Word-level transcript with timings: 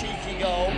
cheeky 0.00 0.38
goal. 0.38 0.70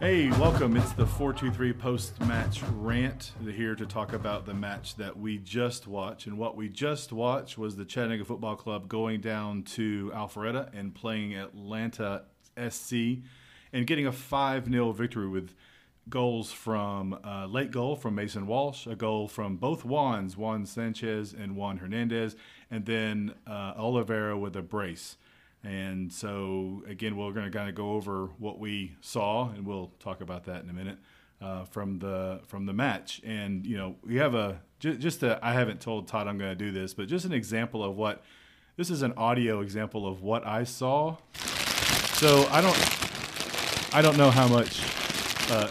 Hey, 0.00 0.30
welcome. 0.30 0.78
It's 0.78 0.92
the 0.92 1.04
423 1.04 1.74
post 1.74 2.18
match 2.22 2.62
rant. 2.76 3.32
Here 3.44 3.74
to 3.74 3.84
talk 3.84 4.14
about 4.14 4.46
the 4.46 4.54
match 4.54 4.96
that 4.96 5.18
we 5.18 5.36
just 5.36 5.86
watched. 5.86 6.26
And 6.26 6.38
what 6.38 6.56
we 6.56 6.70
just 6.70 7.12
watched 7.12 7.58
was 7.58 7.76
the 7.76 7.84
Chattanooga 7.84 8.24
Football 8.24 8.56
Club 8.56 8.88
going 8.88 9.20
down 9.20 9.62
to 9.74 10.10
Alpharetta 10.14 10.70
and 10.72 10.94
playing 10.94 11.34
Atlanta 11.34 12.22
SC 12.56 12.94
and 13.74 13.86
getting 13.86 14.06
a 14.06 14.12
5 14.12 14.70
0 14.70 14.92
victory 14.92 15.28
with 15.28 15.54
goals 16.08 16.52
from 16.52 17.18
uh, 17.24 17.46
late 17.46 17.70
goal 17.70 17.96
from 17.96 18.14
Mason 18.14 18.46
Walsh, 18.46 18.86
a 18.86 18.94
goal 18.94 19.28
from 19.28 19.56
both 19.56 19.84
Juans, 19.84 20.36
Juan 20.36 20.66
Sanchez 20.66 21.32
and 21.32 21.56
Juan 21.56 21.78
Hernandez, 21.78 22.36
and 22.70 22.84
then 22.84 23.34
uh, 23.46 23.74
Oliveira 23.76 24.38
with 24.38 24.56
a 24.56 24.62
brace. 24.62 25.16
And 25.62 26.12
so, 26.12 26.82
again, 26.86 27.16
we're 27.16 27.32
going 27.32 27.50
to 27.50 27.56
kind 27.56 27.70
of 27.70 27.74
go 27.74 27.92
over 27.92 28.26
what 28.38 28.58
we 28.58 28.96
saw, 29.00 29.48
and 29.48 29.66
we'll 29.66 29.92
talk 29.98 30.20
about 30.20 30.44
that 30.44 30.62
in 30.62 30.68
a 30.68 30.74
minute 30.74 30.98
uh, 31.40 31.64
from 31.64 31.98
the 31.98 32.40
from 32.46 32.66
the 32.66 32.74
match. 32.74 33.22
And 33.24 33.64
you 33.64 33.76
know, 33.76 33.96
we 34.04 34.16
have 34.16 34.34
a 34.34 34.60
just, 34.78 35.00
just 35.00 35.22
a, 35.22 35.38
I 35.42 35.52
haven't 35.52 35.80
told 35.80 36.06
Todd 36.06 36.28
I'm 36.28 36.36
going 36.38 36.50
to 36.50 36.56
do 36.56 36.70
this, 36.70 36.92
but 36.92 37.08
just 37.08 37.24
an 37.24 37.32
example 37.32 37.82
of 37.82 37.96
what 37.96 38.22
this 38.76 38.90
is 38.90 39.02
an 39.02 39.14
audio 39.16 39.60
example 39.60 40.06
of 40.06 40.20
what 40.20 40.46
I 40.46 40.64
saw. 40.64 41.16
So 41.34 42.46
I 42.50 42.60
don't 42.60 43.94
I 43.94 44.02
don't 44.02 44.18
know 44.18 44.30
how 44.30 44.48
much 44.48 44.82
uh, 45.50 45.68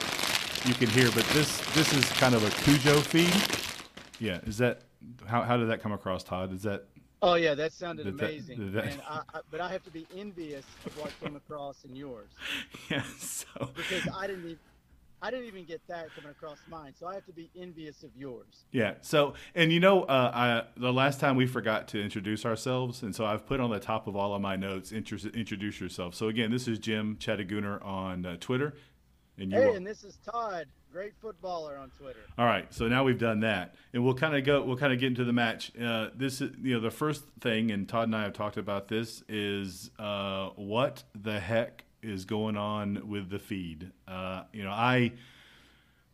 you 0.66 0.73
can 0.73 0.88
hear, 0.89 1.09
but 1.11 1.25
this 1.33 1.59
this 1.73 1.94
is 1.94 2.06
kind 2.14 2.33
of 2.36 2.44
a 2.45 2.50
Cujo 2.64 3.00
feed. 3.02 3.33
Yeah, 4.19 4.39
is 4.45 4.58
that 4.59 4.81
how 5.25 5.42
how 5.44 5.58
did 5.58 5.69
that 5.69 5.81
come 5.81 5.92
across, 5.92 6.23
Todd? 6.23 6.53
Is 6.53 6.64
that 6.64 6.86
Oh 7.22 7.36
yeah, 7.36 7.53
that 7.56 7.72
sounded 7.72 8.03
Did 8.03 8.17
that- 8.17 8.30
amazing. 8.30 8.58
did 8.59 8.73
that- 8.73 8.84
and 8.86 9.02
I, 9.08 9.22
I, 9.34 9.39
but 9.50 9.61
I 9.61 9.69
have 9.72 9.84
to 9.86 9.91
be 9.91 10.06
envious 10.16 10.66
of 10.86 10.97
what 11.00 11.11
came 11.22 11.38
across 11.38 11.86
in 11.86 11.95
yours 11.95 12.28
yeah? 12.89 13.02
So 13.17 13.45
because 13.75 14.08
I 14.14 14.28
didn't 14.28 14.44
even 14.45 14.59
I 15.22 15.31
didn't 15.31 15.45
even 15.45 15.64
get 15.64 15.80
that 15.88 16.14
coming 16.16 16.31
across 16.31 16.58
mine. 16.69 16.94
So 17.00 17.08
I 17.08 17.14
have 17.14 17.25
to 17.28 17.31
be 17.31 17.50
envious 17.58 18.03
of 18.03 18.09
yours. 18.14 18.66
Yeah. 18.73 18.95
So, 19.00 19.36
and 19.56 19.72
you 19.72 19.80
know, 19.80 20.03
uh, 20.03 20.31
I, 20.36 20.64
the 20.78 20.91
last 20.91 21.22
time 21.22 21.38
we 21.38 21.47
forgot 21.47 21.88
to 21.89 22.02
introduce 22.03 22.45
ourselves, 22.45 23.03
and 23.03 23.16
so 23.16 23.25
I've 23.25 23.45
put 23.47 23.61
on 23.61 23.69
the 23.69 23.80
top 23.80 24.08
of 24.08 24.17
all 24.17 24.36
of 24.36 24.41
my 24.41 24.58
notes, 24.58 24.91
intro, 24.91 25.17
introduce 25.34 25.80
yourself. 25.80 26.14
So 26.14 26.28
again, 26.28 26.52
this 26.52 26.67
is 26.67 26.78
Jim 26.78 27.16
Chattagooner 27.22 27.81
on 27.81 28.25
uh, 28.25 28.36
Twitter, 28.41 28.73
and 29.38 29.52
you. 29.52 29.58
Hey, 29.58 29.66
are- 29.66 29.76
and 29.76 29.86
this 29.86 30.03
is 30.03 30.17
Todd, 30.26 30.67
great 30.92 31.14
footballer 31.22 31.78
on 31.78 31.89
Twitter. 31.92 32.20
all 32.38 32.45
right. 32.45 32.72
So 32.73 32.88
now 32.88 33.03
we've 33.03 33.17
done 33.20 33.40
that, 33.42 33.75
and 33.94 34.03
we'll 34.03 34.14
kind 34.14 34.36
of 34.36 34.44
go. 34.44 34.62
We'll 34.64 34.78
kind 34.78 34.94
of 34.94 35.00
get 35.00 35.08
into 35.08 35.23
the 35.23 35.34
match. 35.34 35.72
Uh, 35.80 36.09
this 36.16 36.42
is, 36.42 36.52
you 36.62 36.73
know, 36.75 36.80
the 36.80 36.92
first 36.92 37.23
thing, 37.40 37.72
and 37.72 37.88
Todd 37.88 38.06
and 38.06 38.16
I 38.16 38.23
have 38.23 38.34
talked 38.34 38.58
about 38.58 38.88
this 38.88 39.23
is 39.28 39.92
uh, 40.00 40.50
what 40.56 41.03
the 41.20 41.40
heck 41.40 41.84
is 42.02 42.25
going 42.25 42.58
on 42.58 43.08
with 43.08 43.30
the 43.30 43.40
feed. 43.40 43.92
Uh, 44.08 44.44
you 44.52 44.64
know, 44.64 44.72
I 44.72 45.14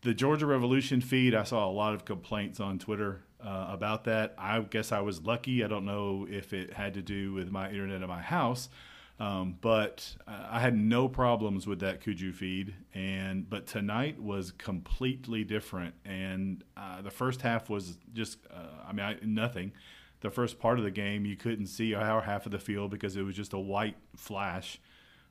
the 0.02 0.14
Georgia 0.14 0.46
Revolution 0.46 1.02
feed, 1.02 1.36
I 1.36 1.44
saw 1.44 1.68
a 1.68 1.72
lot 1.72 1.94
of 1.94 2.06
complaints 2.06 2.60
on 2.62 2.80
Twitter 2.80 3.22
uh, 3.44 3.68
about 3.70 4.06
that. 4.06 4.34
I 4.38 4.60
guess 4.62 4.92
I 4.94 5.02
was 5.02 5.22
lucky. 5.24 5.62
I 5.64 5.68
don't 5.68 5.84
know 5.86 6.26
if 6.30 6.54
it 6.54 6.72
had 6.74 6.94
to 6.94 7.02
do 7.02 7.34
with 7.34 7.52
my 7.52 7.70
internet 7.70 8.02
at 8.02 8.08
my 8.08 8.22
house, 8.22 8.70
um, 9.20 9.58
but 9.60 10.16
I 10.28 10.62
had 10.62 10.78
no 10.78 11.10
problems 11.10 11.68
with 11.68 11.82
that 11.82 12.02
Kuju 12.02 12.34
feed. 12.34 12.74
And 12.94 13.50
but 13.50 13.68
tonight 13.68 14.22
was 14.22 14.52
completely 14.52 15.44
different. 15.44 15.94
And 16.06 16.64
uh, 16.78 17.02
the 17.02 17.12
first 17.12 17.42
half 17.42 17.70
was 17.70 17.98
just, 18.14 18.40
uh, 18.50 18.88
I 18.88 18.94
mean, 18.94 19.06
I, 19.06 19.18
nothing. 19.22 19.74
The 20.22 20.30
first 20.30 20.60
part 20.60 20.80
of 20.80 20.86
the 20.86 20.92
game, 20.92 21.26
you 21.26 21.36
couldn't 21.36 21.68
see 21.68 21.94
our 21.94 22.22
half 22.22 22.46
of 22.46 22.52
the 22.52 22.60
field 22.60 22.92
because 22.92 23.16
it 23.18 23.24
was 23.24 23.36
just 23.36 23.54
a 23.54 23.60
white 23.60 23.98
flash 24.16 24.80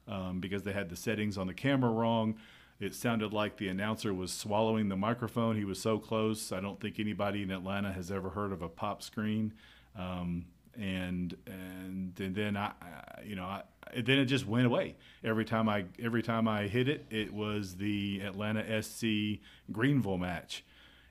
um, 0.07 0.41
because 0.41 0.63
they 0.63 0.73
had 0.73 0.89
the 0.91 0.97
settings 0.97 1.39
on 1.39 1.47
the 1.47 1.55
camera 1.55 1.91
wrong. 1.91 2.37
It 2.81 2.95
sounded 2.95 3.33
like 3.33 3.57
the 3.57 3.69
announcer 3.69 4.15
was 4.15 4.33
swallowing 4.33 4.89
the 4.89 4.97
microphone. 4.97 5.57
He 5.57 5.65
was 5.65 5.81
so 5.81 5.99
close. 5.99 6.53
I 6.53 6.61
don't 6.61 6.81
think 6.81 7.01
anybody 7.01 7.43
in 7.43 7.51
Atlanta 7.51 7.93
has 7.93 8.11
ever 8.11 8.31
heard 8.31 8.53
of 8.53 8.63
a 8.63 8.69
pop 8.69 9.03
screen. 9.03 9.53
Um, 9.97 10.47
and, 10.79 11.37
and 11.47 12.15
then 12.17 12.57
I, 12.57 12.73
I 12.81 13.23
you 13.25 13.37
know, 13.37 13.45
I, 13.45 13.63
then 13.95 14.19
it 14.19 14.27
just 14.27 14.47
went 14.47 14.67
away. 14.67 14.97
Every 15.25 15.45
time 15.45 15.69
I 15.69 15.85
every 16.03 16.23
time 16.23 16.47
I 16.47 16.69
hit 16.69 16.89
it, 16.89 17.07
it 17.11 17.33
was 17.33 17.77
the 17.77 18.21
Atlanta 18.21 18.83
SC 18.83 19.41
Greenville 19.73 20.19
match. 20.19 20.65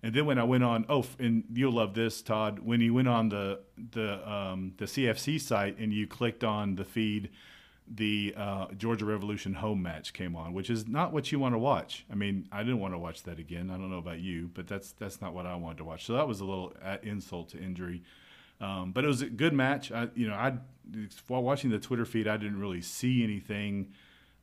And 0.04 0.14
then 0.14 0.26
when 0.26 0.38
I 0.38 0.44
went 0.44 0.64
on, 0.64 0.86
oh, 0.90 1.06
and 1.20 1.44
you'll 1.52 1.74
love 1.74 1.94
this, 1.94 2.22
Todd. 2.22 2.60
When 2.60 2.82
you 2.82 2.94
went 2.94 3.08
on 3.08 3.30
the 3.30 3.60
the 3.92 4.30
um, 4.30 4.74
the 4.78 4.86
CFC 4.86 5.42
site 5.42 5.78
and 5.80 5.92
you 5.92 6.08
clicked 6.08 6.44
on 6.44 6.76
the 6.76 6.86
feed, 6.86 7.30
the 7.90 8.34
uh, 8.38 8.68
Georgia 8.78 9.06
Revolution 9.06 9.56
home 9.56 9.82
match 9.82 10.14
came 10.14 10.36
on, 10.36 10.54
which 10.54 10.70
is 10.70 10.88
not 10.88 11.14
what 11.14 11.32
you 11.32 11.40
want 11.40 11.56
to 11.56 11.60
watch. 11.60 12.06
I 12.12 12.16
mean, 12.16 12.48
I 12.52 12.60
didn't 12.60 12.80
want 12.80 12.94
to 12.94 13.00
watch 13.00 13.24
that 13.24 13.40
again. 13.40 13.72
I 13.72 13.78
don't 13.78 13.90
know 13.90 13.98
about 13.98 14.20
you, 14.20 14.50
but 14.54 14.68
that's 14.68 14.92
that's 14.94 15.20
not 15.20 15.34
what 15.34 15.46
I 15.46 15.56
wanted 15.56 15.80
to 15.80 15.84
watch. 15.84 16.06
So 16.06 16.14
that 16.14 16.28
was 16.28 16.42
a 16.42 16.46
little 16.46 16.74
uh, 16.84 16.98
insult 17.02 17.50
to 17.50 17.58
injury. 17.58 18.04
Um, 18.60 18.92
but 18.92 19.04
it 19.04 19.08
was 19.08 19.22
a 19.22 19.30
good 19.30 19.54
match. 19.54 19.92
I, 19.92 20.10
you 20.16 20.28
know, 20.28 20.36
I 20.36 20.58
while 21.28 21.44
watching 21.44 21.70
the 21.70 21.80
Twitter 21.80 22.06
feed, 22.06 22.28
I 22.28 22.38
didn't 22.38 22.60
really 22.60 22.82
see 22.82 23.24
anything. 23.24 23.94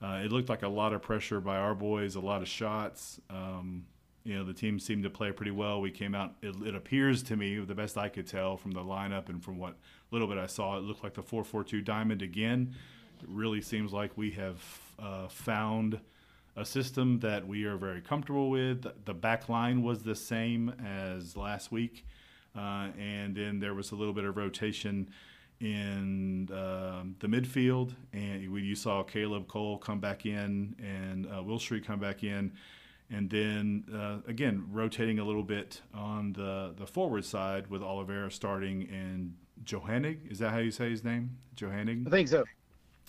Uh, 0.03 0.21
it 0.25 0.31
looked 0.31 0.49
like 0.49 0.63
a 0.63 0.69
lot 0.69 0.93
of 0.93 1.01
pressure 1.01 1.41
by 1.41 1.57
our 1.57 1.75
boys, 1.75 2.15
a 2.15 2.21
lot 2.21 2.43
of 2.43 2.49
shots. 2.49 3.21
Um, 3.31 3.87
you 4.25 4.37
know, 4.37 4.45
the 4.45 4.53
team 4.53 4.79
seemed 4.79 5.05
to 5.05 5.11
play 5.11 5.33
pretty 5.33 5.51
well. 5.51 5.81
We 5.81 5.91
came 5.91 6.15
out. 6.15 6.35
It, 6.43 6.55
it 6.67 6.75
appears 6.75 7.23
to 7.25 7.37
me, 7.37 7.59
the 7.59 7.75
best 7.75 7.97
I 7.97 8.09
could 8.09 8.27
tell 8.27 8.57
from 8.57 8.73
the 8.73 8.81
lineup 8.81 9.29
and 9.29 9.43
from 9.43 9.59
what 9.59 9.77
little 10.11 10.29
bit 10.29 10.39
I 10.39 10.47
saw, 10.47 10.77
it 10.77 10.81
looked 10.81 11.03
like 11.03 11.15
the 11.15 11.23
four-four-two 11.23 11.83
diamond 11.83 12.23
again. 12.23 12.75
It 13.23 13.29
really 13.29 13.61
seems 13.61 13.93
like 13.93 14.17
we 14.17 14.31
have 14.33 14.63
uh, 14.99 15.29
found 15.29 16.01
a 16.57 16.65
system 16.65 17.21
that 17.21 17.47
we 17.47 17.65
are 17.65 17.77
very 17.77 18.01
comfortable 18.01 18.49
with. 18.49 18.87
The 19.05 19.15
back 19.15 19.49
line 19.49 19.83
was 19.83 20.03
the 20.03 20.15
same 20.15 20.73
as 20.85 21.37
last 21.37 21.73
week, 21.73 22.07
uh, 22.57 22.89
and 22.99 23.35
then 23.35 23.61
there 23.61 23.75
was 23.75 23.91
a 23.93 23.97
little 23.97 24.15
bit 24.15 24.25
of 24.25 24.37
rotation 24.37 25.09
in 25.61 26.49
um, 26.53 27.17
the 27.21 27.27
midfield. 27.27 27.95
And 28.13 28.51
we, 28.53 28.63
you 28.63 28.75
saw 28.75 29.03
Caleb 29.03 29.49
Cole 29.49 29.79
come 29.79 30.01
back 30.01 30.27
in 30.27 30.75
and 30.79 31.27
uh, 31.27 31.43
Will 31.43 31.59
Street 31.59 31.87
come 31.87 32.01
back 32.01 32.23
in. 32.23 32.53
And 33.11 33.29
then 33.31 33.85
uh, 33.95 34.19
again, 34.29 34.67
rotating 34.71 35.19
a 35.19 35.25
little 35.25 35.43
bit 35.43 35.81
on 35.95 36.33
the, 36.33 36.75
the 36.77 36.87
forward 36.87 37.25
side 37.25 37.69
with 37.69 37.83
Oliveira 37.83 38.31
starting 38.31 38.89
and 38.91 39.35
Johannig. 39.65 40.31
Is 40.31 40.39
that 40.41 40.51
how 40.51 40.59
you 40.59 40.71
say 40.71 40.91
his 40.91 41.05
name? 41.05 41.37
Johannig? 41.57 42.07
I 42.07 42.11
think 42.11 42.29
so. 42.29 42.45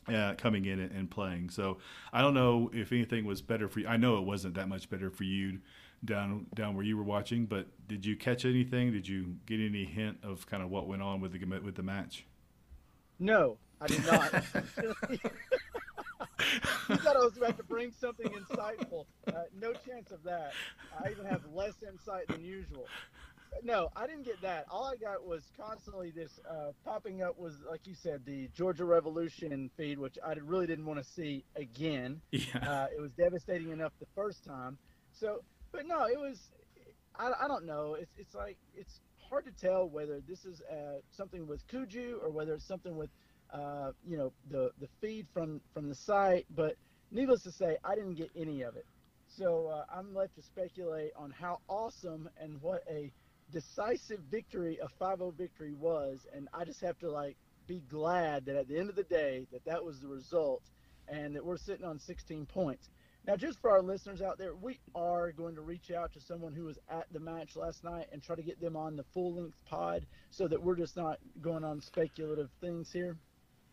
uh, 0.08 0.36
coming 0.38 0.66
in 0.66 0.80
and, 0.80 0.92
and 0.92 1.10
playing. 1.10 1.50
So 1.50 1.78
I 2.14 2.22
don't 2.22 2.34
know 2.34 2.70
if 2.74 2.92
anything 2.92 3.26
was 3.26 3.42
better 3.42 3.68
for 3.68 3.80
you. 3.80 3.88
I 3.88 3.98
know 3.98 4.18
it 4.18 4.24
wasn't 4.26 4.56
that 4.56 4.68
much 4.68 4.90
better 4.90 5.10
for 5.10 5.24
you 5.24 5.60
down 6.04 6.48
down 6.54 6.76
where 6.76 6.86
you 6.86 6.98
were 6.98 7.04
watching, 7.04 7.46
but 7.46 7.68
did 7.88 8.06
you 8.06 8.16
catch 8.16 8.46
anything? 8.46 8.92
Did 8.92 9.08
you 9.08 9.36
get 9.46 9.60
any 9.60 9.86
hint 9.86 10.18
of 10.24 10.46
kind 10.48 10.64
of 10.64 10.70
what 10.70 10.88
went 10.88 11.02
on 11.02 11.22
with 11.22 11.32
the 11.32 11.60
with 11.60 11.76
the 11.76 11.84
match? 11.84 12.26
No, 13.20 13.58
I 13.80 13.88
did 13.88 14.06
not. 14.06 14.34
you 16.90 16.96
thought 16.98 17.16
I 17.16 17.20
was 17.20 17.38
about 17.38 17.58
to 17.58 17.64
bring 17.64 17.92
something 17.92 18.28
insightful. 18.28 19.06
Uh, 19.28 19.44
no 19.60 19.74
chance 19.74 20.12
of 20.12 20.24
that. 20.24 20.54
I 21.04 21.10
even 21.12 21.26
have 21.26 21.42
less 21.54 21.76
insight 21.84 22.28
than 22.28 22.44
usual. 22.44 22.88
No, 23.64 23.90
I 23.96 24.06
didn't 24.06 24.26
get 24.26 24.42
that. 24.42 24.66
All 24.70 24.84
I 24.86 24.96
got 24.96 25.26
was 25.26 25.52
constantly 25.58 26.12
this 26.12 26.40
uh, 26.50 26.72
popping 26.84 27.22
up 27.22 27.40
was, 27.40 27.54
like 27.70 27.88
you 27.88 27.96
said, 27.96 28.26
the 28.26 28.50
Georgia 28.54 28.86
Revolution 28.86 29.70
feed, 29.78 29.98
which 29.98 30.18
I 30.26 30.34
really 30.34 30.68
didn't 30.68 30.86
want 30.86 31.00
to 31.00 31.06
see 31.06 31.46
again. 31.56 32.22
Yeah. 32.32 32.58
Uh, 32.70 32.88
it 32.96 33.00
was 33.00 33.12
devastating 33.14 33.72
enough 33.72 33.94
the 34.00 34.08
first 34.16 34.44
time. 34.44 34.78
So, 35.12 35.42
but 35.76 35.86
no, 35.86 36.06
it 36.06 36.20
was. 36.20 36.40
I, 37.18 37.32
I 37.44 37.48
don't 37.48 37.66
know. 37.66 37.96
It's 38.00 38.12
it's 38.18 38.34
like 38.34 38.58
it's 38.76 39.00
hard 39.30 39.46
to 39.46 39.52
tell 39.52 39.88
whether 39.90 40.22
this 40.28 40.46
is 40.46 40.62
uh, 40.62 41.00
something 41.12 41.48
with 41.48 41.68
Kuju 41.68 42.24
or 42.24 42.30
whether 42.30 42.54
it's 42.54 42.68
something 42.68 42.96
with, 42.96 43.10
uh, 43.54 43.92
you 44.08 44.18
know, 44.18 44.32
the 44.50 44.72
the 44.80 44.88
feed 45.02 45.28
from 45.34 45.62
from 45.74 45.90
the 45.90 45.96
site. 45.96 46.46
But 46.56 46.76
needless 47.12 47.44
to 47.44 47.52
say, 47.52 47.78
I 47.84 47.96
didn't 47.96 48.16
get 48.16 48.32
any 48.36 48.62
of 48.62 48.76
it. 48.76 48.86
So 49.28 49.68
uh, 49.68 49.84
I'm 49.94 50.14
left 50.16 50.36
to 50.36 50.42
speculate 50.42 51.12
on 51.18 51.32
how 51.32 51.60
awesome 51.68 52.30
and 52.40 52.62
what 52.62 52.84
a 52.90 53.12
decisive 53.52 54.20
victory 54.32 54.80
a 54.82 55.04
5-0 55.04 55.36
victory 55.36 55.74
was, 55.74 56.26
and 56.34 56.48
I 56.54 56.64
just 56.64 56.82
have 56.82 56.98
to 57.00 57.12
like 57.12 57.36
be 57.68 57.82
glad 57.90 58.46
that 58.46 58.56
at 58.56 58.68
the 58.68 58.78
end 58.78 58.90
of 58.90 58.96
the 58.96 59.04
day 59.04 59.46
that 59.52 59.66
that 59.66 59.84
was 59.84 60.00
the 60.00 60.08
result, 60.08 60.62
and 61.08 61.36
that 61.36 61.46
we're 61.46 61.58
sitting 61.58 61.86
on 61.86 62.00
16 62.00 62.46
points. 62.46 62.90
Now, 63.28 63.36
just 63.36 63.60
for 63.60 63.72
our 63.72 63.82
listeners 63.82 64.22
out 64.22 64.38
there, 64.38 64.54
we 64.54 64.80
are 64.94 65.32
going 65.32 65.56
to 65.56 65.62
reach 65.62 65.90
out 65.90 66.14
to 66.14 66.22
someone 66.22 66.54
who 66.54 66.66
was 66.66 66.78
at 66.90 67.08
the 67.12 67.20
match 67.20 67.56
last 67.56 67.84
night 67.84 68.06
and 68.12 68.22
try 68.22 68.36
to 68.36 68.44
get 68.44 68.62
them 68.62 68.76
on 68.76 68.96
the 68.96 69.04
full 69.04 69.34
length 69.34 69.58
pod 69.66 70.06
so 70.30 70.48
that 70.48 70.62
we're 70.62 70.76
just 70.76 70.96
not 70.96 71.18
going 71.42 71.64
on 71.64 71.82
speculative 71.82 72.50
things 72.62 72.92
here. 72.92 73.18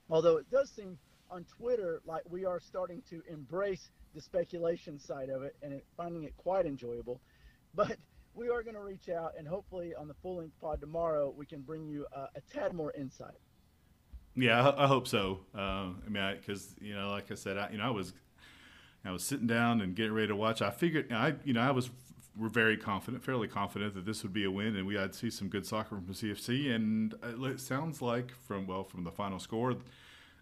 Although 0.08 0.38
it 0.38 0.50
does 0.50 0.70
seem 0.70 0.98
on 1.30 1.44
Twitter, 1.44 2.00
like 2.06 2.22
we 2.30 2.46
are 2.46 2.60
starting 2.60 3.02
to 3.10 3.22
embrace 3.28 3.90
the 4.14 4.22
speculation 4.22 4.98
side 4.98 5.28
of 5.28 5.42
it 5.42 5.54
and 5.62 5.82
finding 5.98 6.24
it 6.24 6.34
quite 6.38 6.64
enjoyable. 6.64 7.20
But 7.74 7.96
we 8.34 8.48
are 8.48 8.62
going 8.62 8.76
to 8.76 8.82
reach 8.82 9.10
out 9.10 9.32
and 9.38 9.46
hopefully 9.46 9.94
on 9.94 10.08
the 10.08 10.14
full 10.22 10.36
length 10.36 10.58
pod 10.60 10.80
tomorrow 10.80 11.32
we 11.36 11.44
can 11.44 11.60
bring 11.60 11.86
you 11.86 12.06
uh, 12.16 12.26
a 12.34 12.40
tad 12.40 12.72
more 12.72 12.92
insight. 12.98 13.36
Yeah, 14.34 14.66
I, 14.66 14.84
I 14.84 14.86
hope 14.86 15.06
so. 15.06 15.40
Uh, 15.54 15.90
I 16.06 16.08
mean, 16.08 16.36
because 16.38 16.74
you 16.80 16.94
know, 16.94 17.10
like 17.10 17.30
I 17.30 17.34
said, 17.34 17.58
I, 17.58 17.68
you 17.70 17.76
know, 17.78 17.84
I 17.84 17.90
was 17.90 18.14
I 19.04 19.10
was 19.10 19.24
sitting 19.24 19.46
down 19.46 19.80
and 19.80 19.94
getting 19.94 20.12
ready 20.12 20.28
to 20.28 20.36
watch. 20.36 20.62
I 20.62 20.70
figured, 20.70 21.12
I 21.12 21.34
you 21.44 21.52
know, 21.52 21.60
I 21.60 21.70
was 21.70 21.90
we're 22.36 22.48
very 22.48 22.76
confident, 22.76 23.22
fairly 23.22 23.48
confident 23.48 23.94
that 23.94 24.06
this 24.06 24.22
would 24.22 24.32
be 24.32 24.44
a 24.44 24.50
win, 24.50 24.76
and 24.76 24.86
we 24.86 24.94
had 24.94 25.14
see 25.14 25.30
some 25.30 25.48
good 25.48 25.66
soccer 25.66 25.96
from 25.96 26.06
the 26.06 26.12
CFC. 26.12 26.74
And 26.74 27.14
it 27.22 27.60
sounds 27.60 28.00
like 28.00 28.32
from 28.46 28.66
well, 28.66 28.84
from 28.84 29.04
the 29.04 29.10
final 29.10 29.38
score, 29.38 29.74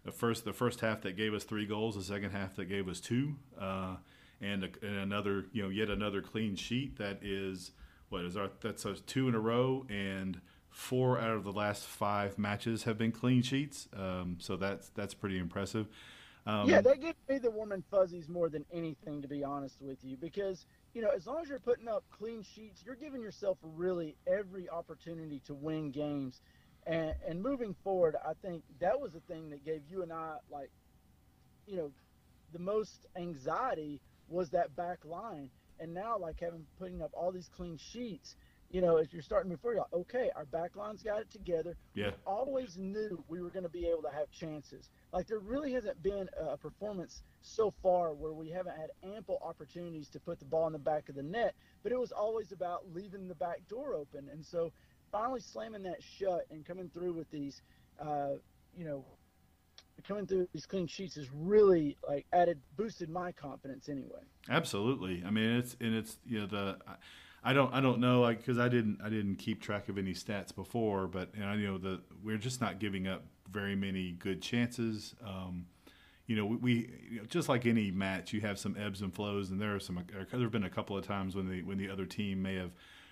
the 0.05 0.11
first 0.11 0.45
the 0.45 0.53
first 0.53 0.79
half 0.81 1.01
that 1.01 1.17
gave 1.17 1.33
us 1.33 1.43
three 1.43 1.65
goals, 1.65 1.95
the 1.95 2.03
second 2.03 2.31
half 2.31 2.55
that 2.55 2.65
gave 2.65 2.87
us 2.87 2.99
two, 2.99 3.35
uh, 3.59 3.95
and, 4.39 4.63
a, 4.63 4.69
and 4.81 4.97
another 4.97 5.45
you 5.51 5.63
know 5.63 5.69
yet 5.69 5.89
another 5.89 6.21
clean 6.21 6.55
sheet 6.55 6.97
that 6.97 7.19
is 7.21 7.71
what 8.09 8.23
is 8.23 8.37
our 8.37 8.49
that's 8.61 8.85
a 8.85 8.93
two 8.93 9.27
in 9.27 9.35
a 9.35 9.39
row 9.39 9.85
and 9.89 10.39
four 10.69 11.19
out 11.19 11.35
of 11.35 11.43
the 11.43 11.51
last 11.51 11.85
five 11.85 12.37
matches 12.37 12.83
have 12.83 12.97
been 12.97 13.11
clean 13.11 13.41
sheets. 13.41 13.89
Um, 13.95 14.37
so 14.39 14.55
that's 14.55 14.89
that's 14.89 15.13
pretty 15.13 15.37
impressive. 15.37 15.87
Um, 16.47 16.67
yeah, 16.67 16.81
that 16.81 16.99
gives 16.99 17.17
me 17.29 17.37
the 17.37 17.51
warm 17.51 17.71
and 17.71 17.83
fuzzies 17.91 18.27
more 18.27 18.49
than 18.49 18.65
anything, 18.73 19.21
to 19.21 19.27
be 19.27 19.43
honest 19.43 19.79
with 19.79 19.99
you, 20.03 20.17
because 20.17 20.65
you 20.93 21.01
know 21.01 21.09
as 21.09 21.27
long 21.27 21.41
as 21.41 21.49
you're 21.49 21.59
putting 21.59 21.87
up 21.87 22.03
clean 22.09 22.43
sheets, 22.55 22.81
you're 22.83 22.95
giving 22.95 23.21
yourself 23.21 23.57
really 23.61 24.15
every 24.25 24.67
opportunity 24.69 25.39
to 25.45 25.53
win 25.53 25.91
games. 25.91 26.41
And, 26.87 27.13
and 27.27 27.43
moving 27.43 27.75
forward, 27.83 28.15
I 28.25 28.33
think 28.41 28.63
that 28.79 28.99
was 28.99 29.13
the 29.13 29.19
thing 29.19 29.51
that 29.51 29.63
gave 29.63 29.81
you 29.87 30.01
and 30.01 30.11
I 30.11 30.37
like, 30.49 30.71
you 31.67 31.75
know, 31.75 31.91
the 32.53 32.59
most 32.59 33.05
anxiety 33.15 34.01
was 34.27 34.49
that 34.49 34.75
back 34.75 35.05
line. 35.05 35.51
And 35.79 35.93
now, 35.93 36.17
like 36.17 36.39
having 36.39 36.65
putting 36.79 37.01
up 37.01 37.11
all 37.13 37.31
these 37.31 37.49
clean 37.55 37.77
sheets, 37.77 38.35
you 38.71 38.79
know, 38.79 38.97
as 38.97 39.11
you're 39.11 39.21
starting 39.21 39.55
forward, 39.57 39.79
like, 39.79 39.93
okay, 39.93 40.29
our 40.35 40.45
backline's 40.45 41.03
got 41.03 41.19
it 41.19 41.29
together. 41.29 41.75
Yeah. 41.93 42.07
We 42.07 42.13
always 42.25 42.77
knew 42.77 43.23
we 43.27 43.41
were 43.41 43.49
going 43.49 43.63
to 43.63 43.69
be 43.69 43.85
able 43.87 44.01
to 44.03 44.15
have 44.15 44.31
chances. 44.31 44.89
Like 45.11 45.27
there 45.27 45.39
really 45.39 45.73
hasn't 45.73 46.01
been 46.01 46.29
a 46.39 46.57
performance 46.57 47.23
so 47.41 47.73
far 47.83 48.13
where 48.13 48.31
we 48.31 48.49
haven't 48.49 48.77
had 48.77 48.89
ample 49.15 49.39
opportunities 49.43 50.07
to 50.09 50.19
put 50.19 50.39
the 50.39 50.45
ball 50.45 50.67
in 50.67 50.73
the 50.73 50.79
back 50.79 51.09
of 51.09 51.15
the 51.15 51.23
net, 51.23 51.53
but 51.83 51.91
it 51.91 51.99
was 51.99 52.11
always 52.11 52.53
about 52.53 52.85
leaving 52.93 53.27
the 53.27 53.35
back 53.35 53.67
door 53.67 53.93
open. 53.93 54.29
And 54.31 54.45
so 54.45 54.71
finally 55.11 55.41
slamming 55.41 55.83
that 55.83 56.01
shut 56.01 56.45
and 56.49 56.65
coming 56.65 56.89
through 56.93 57.13
with 57.13 57.29
these, 57.29 57.61
uh, 57.99 58.35
you 58.77 58.85
know, 58.85 59.03
coming 60.07 60.25
through 60.25 60.47
these 60.53 60.65
clean 60.65 60.87
sheets 60.87 61.15
has 61.15 61.29
really 61.31 61.97
like 62.07 62.25
added 62.33 62.59
boosted 62.77 63.09
my 63.09 63.31
confidence 63.33 63.89
anyway. 63.89 64.21
Absolutely. 64.49 65.23
I 65.25 65.29
mean, 65.29 65.57
it's 65.57 65.75
and 65.79 65.93
it's 65.93 66.17
you 66.25 66.39
know 66.39 66.47
the. 66.47 66.77
I 66.87 66.95
don't 67.53 67.73
I 67.73 67.81
don't 67.81 67.99
know 67.99 68.21
like 68.21 68.37
because 68.37 68.59
I 68.59 68.69
didn't 68.69 68.99
I 69.03 69.09
didn't 69.09 69.37
keep 69.37 69.61
track 69.61 69.89
of 69.89 69.97
any 69.97 70.13
stats 70.13 70.53
before, 70.53 71.07
but 71.07 71.29
you 71.33 71.41
know, 71.41 71.53
you 71.53 71.67
know 71.67 71.77
the 71.77 72.01
we're 72.23 72.37
just 72.37 72.61
not 72.61 72.79
giving 72.79 73.07
up 73.07 73.23
very 73.49 73.75
many 73.75 74.11
good 74.11 74.41
chances. 74.41 75.15
Um, 75.25 75.65
you 76.27 76.35
know, 76.35 76.45
we, 76.45 76.55
we 76.57 76.73
you 77.09 77.19
know, 77.19 77.25
just 77.25 77.49
like 77.49 77.65
any 77.65 77.91
match, 77.91 78.31
you 78.31 78.41
have 78.41 78.59
some 78.59 78.77
ebbs 78.79 79.01
and 79.01 79.13
flows, 79.13 79.49
and 79.49 79.59
there 79.59 79.75
are 79.75 79.79
some. 79.79 80.03
There 80.11 80.39
have 80.39 80.51
been 80.51 80.63
a 80.63 80.69
couple 80.69 80.97
of 80.97 81.05
times 81.05 81.35
when 81.35 81.49
the 81.49 81.61
when 81.63 81.77
the 81.77 81.89
other 81.89 82.05
team 82.05 82.41
may 82.41 82.55
have 82.55 82.71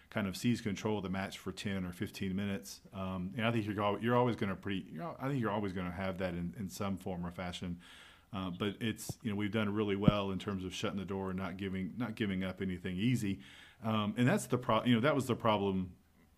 kind 0.10 0.28
of 0.28 0.36
seized 0.36 0.64
control 0.64 0.98
of 0.98 1.04
the 1.04 1.10
match 1.10 1.38
for 1.38 1.52
10 1.52 1.86
or 1.86 1.92
15 1.92 2.36
minutes. 2.36 2.82
Um, 2.96 3.32
and 3.38 3.46
I 3.46 3.52
think 3.52 3.66
you're 3.66 4.00
you're 4.00 4.16
always 4.16 4.36
going 4.36 4.50
to 4.50 4.56
pretty. 4.56 4.86
I 5.20 5.28
think 5.28 5.42
you're 5.42 5.52
always 5.52 5.74
going 5.74 5.88
to 5.88 5.94
have 5.94 6.18
that 6.20 6.34
in, 6.34 6.54
in 6.60 6.70
some 6.70 6.98
form 6.98 7.26
or 7.26 7.32
fashion. 7.32 7.78
Uh, 8.32 8.52
but 8.52 8.76
it's 8.80 9.18
you 9.24 9.32
know 9.32 9.36
we've 9.36 9.52
done 9.52 9.74
really 9.74 9.96
well 9.96 10.32
in 10.32 10.40
terms 10.40 10.64
of 10.64 10.74
shutting 10.74 11.00
the 11.00 11.06
door 11.06 11.32
and 11.32 11.40
not 11.40 11.58
giving 11.58 11.94
not 11.98 12.16
giving 12.16 12.44
up 12.44 12.62
anything 12.62 12.96
easy. 12.96 13.40
Um, 13.84 14.14
and 14.18 14.28
that's 14.28 14.48
the 14.48 14.58
pro. 14.58 14.84
You 14.84 14.96
know 14.96 15.02
that 15.02 15.16
was 15.16 15.26
the 15.26 15.36
problem 15.36 15.92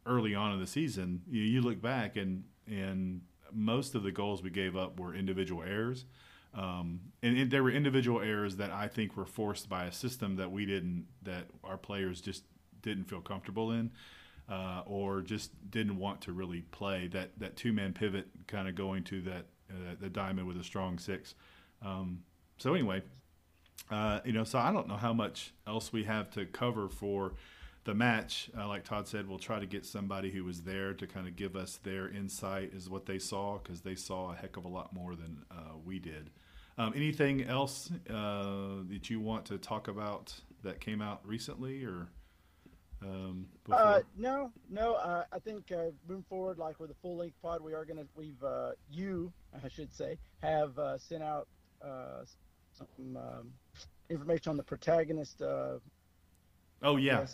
early 0.06 0.36
on 0.36 0.54
in 0.54 0.60
the 0.60 0.68
season. 0.68 1.22
You, 1.30 1.42
you, 1.42 1.62
look 1.62 1.82
back 1.82 2.16
and 2.16 2.44
and 2.68 3.22
most 3.52 3.96
of 3.96 4.04
the 4.04 4.12
goals 4.12 4.44
we 4.44 4.50
gave 4.50 4.76
up 4.76 5.00
were 5.00 5.16
individual 5.16 5.64
errors, 5.64 6.06
um, 6.54 7.00
and, 7.24 7.38
and 7.38 7.52
there 7.52 7.64
were 7.64 7.72
individual 7.72 8.22
errors 8.22 8.58
that 8.58 8.72
I 8.72 8.88
think 8.88 9.18
were 9.18 9.26
forced 9.26 9.70
by 9.70 9.86
a 9.86 9.92
system 9.92 10.36
that 10.36 10.52
we 10.52 10.66
didn't 10.66 11.08
that 11.24 11.46
our 11.64 11.78
players 11.78 12.22
just 12.22 12.44
didn't 12.82 13.06
feel 13.06 13.22
comfortable 13.22 13.72
in. 13.72 13.92
Uh, 14.50 14.82
or 14.86 15.22
just 15.22 15.52
didn't 15.72 15.98
want 15.98 16.20
to 16.20 16.34
really 16.34 16.62
play 16.72 17.08
that, 17.08 17.30
that 17.38 17.56
two 17.56 17.72
man 17.72 17.94
pivot, 17.94 18.28
kind 18.48 18.68
of 18.68 18.76
going 18.76 19.02
to 19.02 19.22
that 19.22 19.46
uh, 19.70 19.96
the 20.02 20.10
diamond 20.10 20.46
with 20.46 20.58
a 20.58 20.64
strong 20.64 21.00
six. 21.00 21.36
Um, 21.82 22.24
so 22.58 22.74
anyway, 22.74 23.02
uh, 23.90 24.20
you 24.26 24.32
know, 24.32 24.44
so 24.44 24.60
I 24.60 24.72
don't 24.72 24.88
know 24.88 24.98
how 24.98 25.14
much 25.14 25.54
else 25.68 25.92
we 25.92 26.04
have 26.04 26.30
to 26.32 26.46
cover 26.46 26.90
for 26.90 27.34
the 27.84 27.94
match. 27.94 28.50
Uh, 28.58 28.68
like 28.68 28.84
Todd 28.84 29.08
said, 29.08 29.28
we'll 29.28 29.40
try 29.40 29.60
to 29.60 29.66
get 29.66 29.86
somebody 29.86 30.30
who 30.30 30.44
was 30.44 30.62
there 30.62 30.94
to 30.94 31.08
kind 31.08 31.28
of 31.28 31.36
give 31.36 31.56
us 31.56 31.78
their 31.78 32.08
insight 32.10 32.74
as 32.76 32.90
what 32.90 33.06
they 33.06 33.20
saw 33.20 33.58
because 33.58 33.82
they 33.82 33.96
saw 33.96 34.32
a 34.32 34.36
heck 34.36 34.58
of 34.58 34.66
a 34.66 34.68
lot 34.68 34.94
more 34.94 35.16
than 35.16 35.44
uh, 35.50 35.78
we 35.84 36.00
did. 36.00 36.30
Um, 36.78 36.94
anything 36.96 37.44
else 37.44 37.92
uh, 38.10 38.84
that 38.90 39.10
you 39.10 39.20
want 39.20 39.46
to 39.46 39.58
talk 39.58 39.88
about 39.88 40.34
that 40.64 40.80
came 40.80 41.02
out 41.02 41.22
recently 41.26 41.84
or? 41.84 42.08
Um, 43.04 43.48
uh, 43.72 44.02
no, 44.16 44.52
no. 44.70 44.94
Uh, 44.94 45.24
I 45.32 45.40
think 45.40 45.72
uh, 45.72 45.86
moving 46.08 46.24
forward, 46.30 46.60
like 46.60 46.80
with 46.80 46.92
a 46.92 46.96
full 47.02 47.18
length 47.18 47.36
pod, 47.42 47.62
we 47.62 47.74
are 47.74 47.84
gonna. 47.84 48.06
We've 48.16 48.44
uh, 48.44 48.74
you, 48.92 49.34
I 49.64 49.68
should 49.70 49.92
say, 49.92 50.20
have 50.44 50.78
uh, 50.78 51.00
sent 51.00 51.24
out 51.24 51.48
uh, 51.84 52.26
some 52.96 53.18
um, 53.18 53.52
information 54.10 54.50
on 54.50 54.58
the 54.58 54.64
protagonist. 54.64 55.42
Uh, 55.42 55.80
oh 56.84 56.98
yeah. 56.98 57.26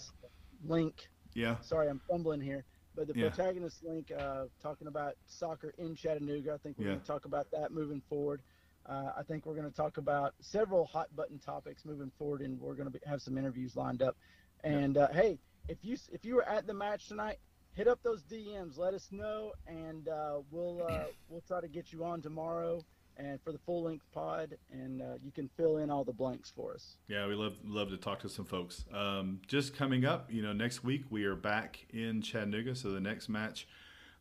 link. 0.65 1.09
Yeah. 1.33 1.55
Sorry, 1.61 1.87
I'm 1.87 2.01
fumbling 2.09 2.41
here, 2.41 2.63
but 2.95 3.07
the 3.07 3.13
yeah. 3.15 3.29
protagonist 3.29 3.83
link 3.83 4.11
uh, 4.17 4.45
talking 4.61 4.87
about 4.87 5.15
soccer 5.27 5.73
in 5.77 5.95
Chattanooga. 5.95 6.53
I 6.53 6.57
think 6.57 6.77
we're 6.77 6.85
yeah. 6.85 6.91
going 6.91 7.01
to 7.01 7.07
talk 7.07 7.25
about 7.25 7.47
that 7.51 7.71
moving 7.71 8.01
forward. 8.09 8.41
Uh, 8.87 9.11
I 9.17 9.23
think 9.23 9.45
we're 9.45 9.55
going 9.55 9.69
to 9.69 9.75
talk 9.75 9.97
about 9.97 10.33
several 10.39 10.85
hot 10.85 11.13
button 11.15 11.39
topics 11.39 11.83
moving 11.85 12.11
forward, 12.17 12.41
and 12.41 12.59
we're 12.59 12.73
going 12.73 12.91
to 12.91 12.99
have 13.07 13.21
some 13.21 13.37
interviews 13.37 13.75
lined 13.75 14.01
up. 14.01 14.15
And 14.63 14.95
yeah. 14.95 15.03
uh, 15.03 15.13
hey, 15.13 15.39
if 15.67 15.77
you 15.81 15.97
if 16.11 16.23
you 16.23 16.35
were 16.35 16.47
at 16.47 16.65
the 16.65 16.73
match 16.73 17.07
tonight, 17.07 17.37
hit 17.73 17.87
up 17.87 17.99
those 18.01 18.23
DMs. 18.23 18.77
Let 18.77 18.93
us 18.93 19.09
know, 19.11 19.51
and 19.67 20.07
uh, 20.07 20.39
we'll 20.49 20.85
uh, 20.87 21.03
we'll 21.29 21.43
try 21.47 21.61
to 21.61 21.67
get 21.67 21.91
you 21.91 22.05
on 22.05 22.21
tomorrow 22.21 22.83
and 23.17 23.41
for 23.41 23.51
the 23.51 23.57
full 23.59 23.83
length 23.83 24.05
pod, 24.13 24.57
and 24.71 25.01
uh, 25.01 25.15
you 25.23 25.31
can 25.31 25.49
fill 25.57 25.77
in 25.77 25.89
all 25.89 26.03
the 26.03 26.13
blanks 26.13 26.51
for 26.55 26.73
us. 26.73 26.97
Yeah, 27.07 27.27
we 27.27 27.35
love 27.35 27.57
love 27.65 27.89
to 27.89 27.97
talk 27.97 28.19
to 28.19 28.29
some 28.29 28.45
folks. 28.45 28.85
Um, 28.93 29.41
just 29.47 29.75
coming 29.75 30.05
up, 30.05 30.31
you 30.31 30.41
know, 30.41 30.53
next 30.53 30.83
week 30.83 31.05
we 31.09 31.25
are 31.25 31.35
back 31.35 31.85
in 31.91 32.21
Chattanooga, 32.21 32.75
so 32.75 32.91
the 32.91 32.99
next 32.99 33.29
match, 33.29 33.67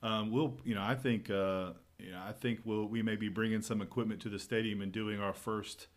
um, 0.03 0.31
we'll, 0.31 0.59
you 0.65 0.75
know, 0.75 0.83
I 0.83 0.95
think, 0.95 1.31
uh, 1.31 1.73
you 1.99 2.13
know, 2.13 2.23
I 2.27 2.33
think 2.33 2.61
we'll 2.65 2.87
we 2.87 3.03
may 3.03 3.17
be 3.17 3.29
bringing 3.29 3.63
some 3.63 3.83
equipment 3.83 4.21
to 4.23 4.29
the 4.29 4.39
stadium 4.39 4.81
and 4.81 4.93
doing 4.93 5.21
our 5.21 5.35
first, 5.35 5.89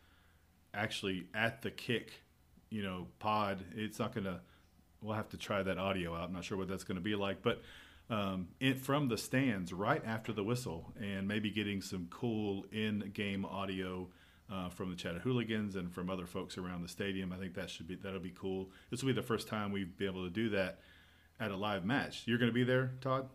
actually 0.74 1.27
at 1.34 1.62
the 1.62 1.72
kick, 1.72 2.24
you 2.70 2.84
know, 2.84 3.08
pod. 3.20 3.63
It's 3.75 4.00
not 4.00 4.13
gonna. 4.13 4.41
We'll 5.01 5.15
have 5.15 5.29
to 5.29 5.38
try 5.38 5.63
that 5.63 5.77
audio 5.77 6.13
out. 6.13 6.25
I'm 6.25 6.34
not 6.34 6.44
sure 6.44 6.58
what 6.58 6.68
that's 6.68 6.84
to 6.84 6.96
be 6.96 7.15
like, 7.15 7.41
but 7.41 7.62
um, 8.10 8.48
in, 8.60 8.75
from 8.75 9.08
the 9.08 9.18
stands 9.18 9.72
right 9.72 10.04
after 10.06 10.34
the 10.34 10.44
whistle 10.44 10.94
and 11.00 11.28
maybe 11.28 11.51
getting 11.51 11.82
some 11.82 12.08
cool 12.10 12.66
in 12.72 13.12
game 13.13 13.46
audio 13.46 14.10
uh, 14.51 14.70
from 14.70 14.89
the 14.89 14.96
Chattahooligans 14.96 15.75
and 15.75 15.94
from 15.94 16.10
other 16.10 16.25
folks 16.25 16.58
around 16.58 16.82
the 16.82 16.88
stadium. 16.88 17.32
I 17.32 17.38
think 17.38 17.54
that 17.54 17.70
should 17.70 17.88
be 17.88 17.96
that'll 17.96 18.20
be 18.20 18.34
cool. 18.36 18.72
This 18.89 19.04
will 19.04 19.08
be 19.08 19.13
the 19.13 19.22
first 19.22 19.48
time 19.48 19.72
we've 19.72 19.96
been 19.96 20.08
able 20.08 20.24
to 20.24 20.32
do 20.32 20.50
that 20.50 20.80
at 21.39 21.51
a 21.51 21.56
live 21.56 21.86
match. 21.86 22.24
You're 22.25 22.39
going 22.39 22.50
to 22.50 22.54
be 22.54 22.63
there, 22.63 22.94
Todd? 23.01 23.30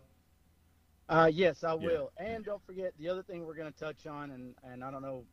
Uh, 1.09 1.31
yes, 1.33 1.63
I 1.63 1.75
will. 1.75 2.11
Yeah. 2.19 2.27
And 2.27 2.45
don't 2.45 2.65
forget 2.65 2.95
the 2.99 3.09
other 3.09 3.23
thing 3.23 3.45
we're 3.45 3.55
going 3.55 3.73
to 3.73 3.79
touch 3.79 4.07
on, 4.07 4.31
and, 4.31 4.55
and 4.65 4.83
I 4.83 4.91
don't 4.91 5.03
know 5.03 5.25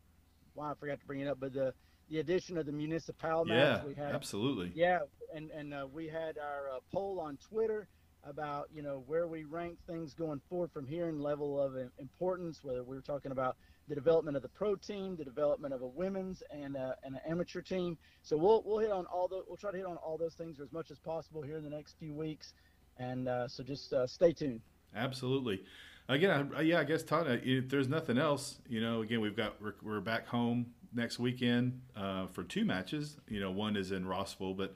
why 0.53 0.71
I 0.71 0.73
forgot 0.75 0.99
to 0.99 1.05
bring 1.05 1.21
it 1.21 1.27
up, 1.27 1.39
but 1.39 1.53
the 1.53 1.73
the 2.09 2.19
addition 2.19 2.57
of 2.57 2.65
the 2.65 2.73
municipal 2.73 3.45
match 3.45 3.57
yeah, 3.57 3.85
we 3.85 3.95
had. 3.95 4.13
Absolutely. 4.13 4.71
Yeah, 4.75 4.99
and 5.33 5.49
and 5.51 5.73
uh, 5.73 5.87
we 5.91 6.07
had 6.07 6.37
our 6.37 6.75
uh, 6.75 6.79
poll 6.93 7.19
on 7.21 7.37
Twitter 7.37 7.87
about 8.23 8.69
you 8.73 8.81
know 8.81 9.03
where 9.07 9.27
we 9.27 9.43
rank 9.43 9.77
things 9.87 10.13
going 10.13 10.41
forward 10.49 10.71
from 10.71 10.85
here 10.85 11.09
in 11.09 11.19
level 11.19 11.59
of 11.59 11.75
importance 11.97 12.59
whether 12.63 12.83
we're 12.83 13.01
talking 13.01 13.31
about 13.31 13.57
the 13.87 13.95
development 13.95 14.37
of 14.37 14.43
the 14.43 14.49
pro 14.49 14.75
team 14.75 15.15
the 15.17 15.25
development 15.25 15.73
of 15.73 15.81
a 15.81 15.87
women's 15.87 16.43
and, 16.51 16.77
uh, 16.77 16.93
and 17.03 17.15
an 17.15 17.21
amateur 17.27 17.61
team. 17.61 17.97
So 18.21 18.37
we'll, 18.37 18.63
we'll 18.65 18.79
hit 18.79 18.91
on 18.91 19.05
all 19.07 19.27
the 19.27 19.41
we'll 19.47 19.57
try 19.57 19.71
to 19.71 19.77
hit 19.77 19.85
on 19.85 19.97
all 19.97 20.17
those 20.17 20.35
things 20.35 20.59
as 20.59 20.71
much 20.71 20.91
as 20.91 20.99
possible 20.99 21.41
here 21.41 21.57
in 21.57 21.63
the 21.63 21.69
next 21.69 21.97
few 21.99 22.13
weeks. 22.13 22.53
And 22.97 23.27
uh, 23.27 23.47
so 23.47 23.63
just 23.63 23.91
uh, 23.93 24.07
stay 24.07 24.33
tuned. 24.33 24.61
Absolutely. 24.95 25.63
Again 26.07 26.51
I, 26.55 26.61
yeah 26.61 26.79
i 26.79 26.83
guess 26.83 27.03
todd 27.03 27.27
if 27.43 27.69
there's 27.69 27.87
nothing 27.87 28.17
else 28.17 28.59
you 28.67 28.81
know 28.81 29.01
again 29.01 29.21
we've 29.21 29.35
got 29.35 29.61
we're, 29.61 29.75
we're 29.81 30.01
back 30.01 30.27
home 30.27 30.65
next 30.93 31.19
weekend 31.19 31.81
uh, 31.95 32.27
for 32.27 32.43
two 32.43 32.65
matches. 32.65 33.17
You 33.27 33.39
know 33.39 33.51
one 33.51 33.75
is 33.75 33.91
in 33.91 34.05
rossville 34.05 34.53
but 34.53 34.75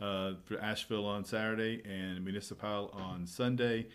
uh, 0.00 0.32
for 0.44 0.58
Asheville 0.58 1.06
on 1.06 1.24
Saturday 1.24 1.82
and 1.84 2.24
Municipal 2.24 2.90
on 2.92 3.26
Sunday. 3.26 3.86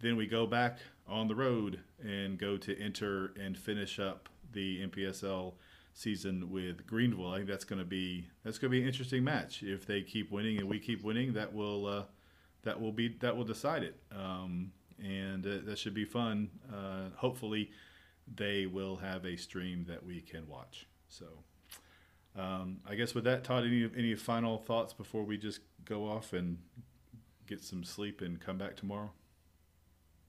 Then 0.00 0.16
we 0.16 0.26
go 0.26 0.46
back 0.46 0.78
on 1.06 1.28
the 1.28 1.34
road 1.34 1.80
and 2.02 2.38
go 2.38 2.56
to 2.56 2.78
enter 2.80 3.32
and 3.40 3.56
finish 3.56 3.98
up 3.98 4.28
the 4.52 4.86
NPSL 4.86 5.54
season 5.94 6.50
with 6.50 6.86
Greenville. 6.86 7.28
I 7.28 7.36
think 7.36 7.48
that's 7.48 7.64
going 7.64 7.78
to 7.78 7.84
be 7.84 8.28
that's 8.44 8.58
going 8.58 8.70
to 8.70 8.76
be 8.76 8.82
an 8.82 8.88
interesting 8.88 9.24
match. 9.24 9.62
If 9.62 9.86
they 9.86 10.02
keep 10.02 10.30
winning 10.30 10.58
and 10.58 10.68
we 10.68 10.78
keep 10.78 11.02
winning, 11.02 11.32
that 11.34 11.52
will 11.52 11.86
uh, 11.86 12.02
that 12.62 12.80
will 12.80 12.92
be 12.92 13.16
that 13.20 13.36
will 13.36 13.44
decide 13.44 13.82
it. 13.82 14.00
Um, 14.16 14.72
and 15.02 15.46
uh, 15.46 15.58
that 15.64 15.78
should 15.78 15.94
be 15.94 16.04
fun. 16.04 16.50
Uh, 16.72 17.08
hopefully, 17.16 17.70
they 18.32 18.66
will 18.66 18.96
have 18.96 19.24
a 19.24 19.36
stream 19.36 19.84
that 19.88 20.04
we 20.04 20.20
can 20.20 20.46
watch. 20.46 20.86
So, 21.08 21.26
um, 22.36 22.78
I 22.88 22.94
guess 22.94 23.14
with 23.14 23.24
that, 23.24 23.44
Todd, 23.44 23.64
any 23.64 23.88
any 23.96 24.14
final 24.14 24.58
thoughts 24.58 24.92
before 24.92 25.22
we 25.24 25.36
just 25.36 25.60
go 25.84 26.08
off 26.08 26.32
and 26.32 26.58
get 27.46 27.62
some 27.62 27.84
sleep 27.84 28.20
and 28.20 28.40
come 28.40 28.58
back 28.58 28.76
tomorrow? 28.76 29.10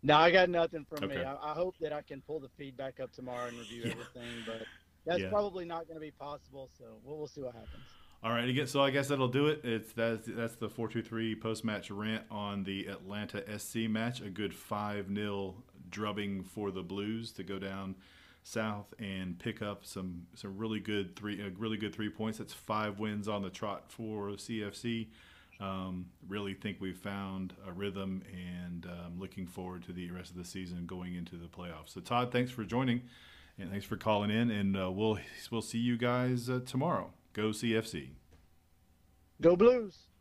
No, 0.06 0.18
I 0.18 0.32
got 0.32 0.50
nothing 0.50 0.86
from 0.90 1.06
Okay. 1.06 1.20
me. 1.20 1.24
I, 1.24 1.52
I 1.52 1.54
hope 1.54 1.76
that 1.80 1.94
I 1.94 2.02
can 2.02 2.22
pull 2.22 2.40
the 2.42 2.50
feedback 2.58 3.00
up 3.00 3.14
tomorrow 3.14 3.48
and 3.48 3.58
review 3.58 3.84
Yeah. 3.86 3.92
everything, 3.92 4.44
but 4.46 4.68
that's 5.06 5.22
Yeah. 5.22 5.30
probably 5.30 5.64
not 5.64 5.88
going 5.88 5.96
to 5.96 6.02
be 6.02 6.12
possible. 6.12 6.70
So 6.78 7.00
we'll, 7.06 7.18
we'll 7.20 7.28
see 7.28 7.42
what 7.42 7.54
happens. 7.54 7.86
All 8.22 8.32
right, 8.32 8.48
again, 8.48 8.68
so 8.68 8.82
I 8.82 8.90
guess 8.90 9.10
that'll 9.10 9.28
do 9.28 9.48
it. 9.48 9.62
It's 9.66 9.92
that's 9.94 10.28
that's 10.28 10.56
the 10.56 10.70
four 10.70 10.88
two 10.88 11.02
three 11.02 11.36
post 11.36 11.64
match 11.66 11.90
rant 11.92 12.24
on 12.32 12.64
the 12.64 12.88
Atlanta 12.88 13.44
SC 13.60 13.90
match. 13.90 14.22
A 14.22 14.30
good 14.30 14.54
five 14.54 15.08
0 15.14 15.56
drubbing 15.90 16.44
for 16.44 16.72
the 16.72 16.84
Blues 16.84 17.32
to 17.34 17.44
go 17.44 17.60
down 17.60 17.96
south 18.44 18.94
and 19.00 19.40
pick 19.40 19.62
up 19.62 19.86
some 19.86 20.28
some 20.36 20.58
really 20.58 20.80
good 20.80 21.16
three 21.16 21.42
uh, 21.42 21.50
really 21.58 21.78
good 21.78 21.94
three 21.94 22.10
points. 22.10 22.38
That's 22.38 22.54
five 22.54 23.00
wins 23.00 23.28
on 23.28 23.42
the 23.42 23.50
trot 23.50 23.86
for 23.88 24.30
CFC. 24.30 25.08
Um, 25.60 26.08
really 26.28 26.54
think 26.54 26.82
we've 26.82 26.98
found 26.98 27.54
a 27.68 27.72
rhythm 27.72 28.24
and 28.34 28.86
um, 28.86 29.20
looking 29.20 29.48
forward 29.48 29.84
to 29.84 29.94
the 29.94 30.12
rest 30.12 30.32
of 30.32 30.38
the 30.38 30.44
season 30.44 30.86
going 30.86 31.16
into 31.16 31.38
the 31.38 31.48
playoffs. 31.48 31.90
So 31.90 32.02
Todd, 32.02 32.32
thanks 32.32 32.52
for 32.52 32.64
joining 32.64 33.04
and 33.58 33.70
thanks 33.70 33.86
for 33.86 33.98
calling 33.98 34.30
in, 34.30 34.52
and 34.52 34.78
uh, 34.78 34.92
we'll 34.92 35.20
we'll 35.52 35.62
see 35.62 35.80
you 35.80 35.98
guys 35.98 36.50
uh, 36.50 36.60
tomorrow. 36.66 37.12
Go 37.34 37.50
CFC. 37.50 38.10
Go 39.42 39.56
Blues! 39.56 40.13